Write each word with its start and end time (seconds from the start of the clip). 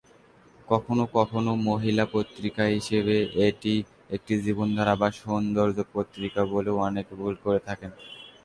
কখনও 0.67 1.05
কখনও 1.17 1.53
মহিলা 1.69 2.05
পত্রিকা 2.13 2.63
হিসাবে 2.75 3.15
এটি 3.47 3.73
একটি 4.15 4.33
জীবনধারা 4.45 4.93
বা 5.01 5.09
সৌন্দর্য 5.19 5.77
পত্রিকা 5.95 6.41
বলেও 6.53 6.75
অনেকে 6.87 7.13
ভুল 7.15 7.33
করে 7.43 7.59
থাকেন। 7.67 7.91